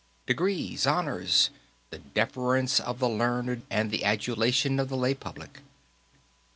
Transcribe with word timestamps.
Degrees, 0.25 0.87
honors; 0.87 1.51
the 1.91 1.99
deference 1.99 2.79
of 2.79 2.97
the 2.97 3.07
learned, 3.07 3.61
and 3.69 3.91
the 3.91 4.03
adulation 4.03 4.79
of 4.79 4.89
the 4.89 4.97
lay 4.97 5.13
public. 5.13 5.59